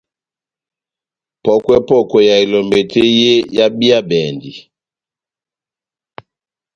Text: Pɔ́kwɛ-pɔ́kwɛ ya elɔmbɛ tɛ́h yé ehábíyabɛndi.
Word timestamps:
Pɔ́kwɛ-pɔ́kwɛ 1.43 2.19
ya 2.29 2.35
elɔmbɛ 2.43 2.79
tɛ́h 2.91 3.09
yé 3.19 3.31
ehábíyabɛndi. 3.55 4.51